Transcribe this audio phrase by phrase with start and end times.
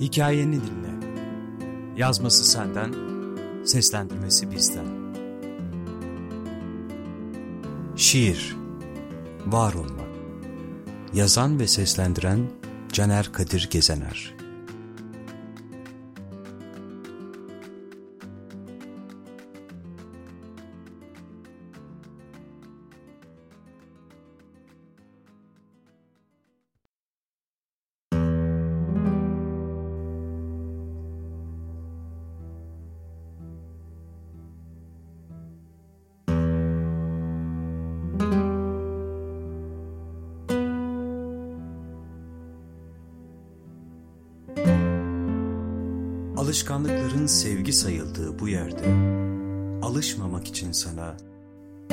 [0.00, 1.06] Hikayeni dinle.
[1.96, 2.94] Yazması senden,
[3.64, 4.86] seslendirmesi bizden.
[7.96, 8.56] Şiir
[9.46, 10.10] Var olmak
[11.14, 12.50] Yazan ve seslendiren
[12.92, 14.34] Caner Kadir Gezener
[46.40, 48.84] Alışkanlıkların sevgi sayıldığı bu yerde
[49.86, 51.16] alışmamak için sana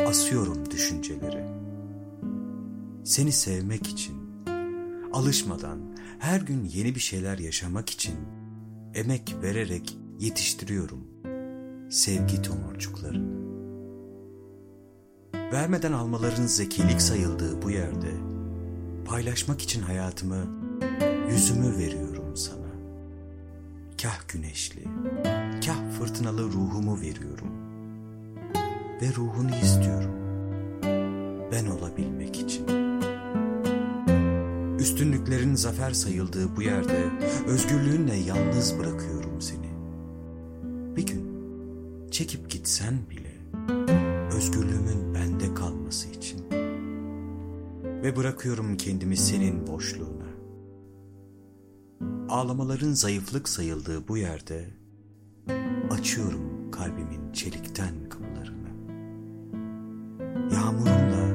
[0.07, 1.45] asıyorum düşünceleri.
[3.03, 4.15] Seni sevmek için
[5.13, 5.79] alışmadan
[6.19, 8.15] her gün yeni bir şeyler yaşamak için
[8.95, 11.07] emek vererek yetiştiriyorum
[11.89, 13.37] sevgi tomurcuklarını.
[15.33, 18.11] Vermeden almaların zekilik sayıldığı bu yerde
[19.05, 20.45] paylaşmak için hayatımı,
[21.29, 22.06] yüzümü veriyorum
[24.01, 24.83] kah güneşli,
[25.65, 27.51] kah fırtınalı ruhumu veriyorum.
[29.01, 30.11] Ve ruhunu istiyorum.
[31.51, 32.67] Ben olabilmek için.
[34.79, 37.09] Üstünlüklerin zafer sayıldığı bu yerde
[37.47, 39.69] özgürlüğünle yalnız bırakıyorum seni.
[40.95, 41.27] Bir gün
[42.11, 43.33] çekip gitsen bile
[44.37, 46.41] özgürlüğümün bende kalması için.
[48.03, 50.36] Ve bırakıyorum kendimi senin boşluğuna
[52.29, 54.65] Ağlamaların zayıflık sayıldığı bu yerde
[55.91, 58.69] açıyorum kalbimin çelikten kapılarını.
[60.53, 61.27] Yağmurumla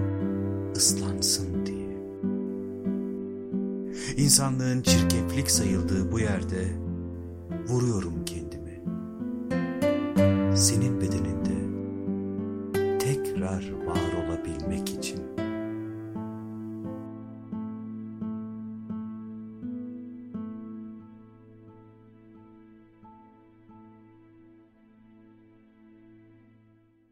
[0.76, 1.98] ıslansın diye.
[4.16, 6.76] İnsanlığın çirkeflik sayıldığı bu yerde
[7.68, 8.82] vuruyorum kendimi.
[10.56, 11.56] Senin bedeninde
[12.98, 15.31] tekrar var olabilmek için.